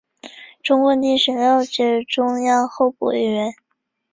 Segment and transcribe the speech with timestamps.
[0.63, 3.53] 中共第十六届中央候补委员。